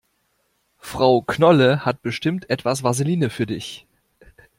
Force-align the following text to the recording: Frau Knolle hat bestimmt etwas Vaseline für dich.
Frau 0.79 1.21
Knolle 1.21 1.85
hat 1.85 2.01
bestimmt 2.01 2.49
etwas 2.49 2.81
Vaseline 2.81 3.29
für 3.29 3.45
dich. 3.45 3.85